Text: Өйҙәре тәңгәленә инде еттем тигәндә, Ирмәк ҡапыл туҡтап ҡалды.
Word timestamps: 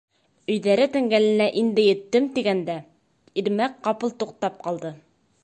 Өйҙәре 0.51 0.87
тәңгәленә 0.95 1.47
инде 1.61 1.83
еттем 1.89 2.31
тигәндә, 2.39 2.79
Ирмәк 3.43 3.79
ҡапыл 3.89 4.17
туҡтап 4.25 4.59
ҡалды. 4.67 4.97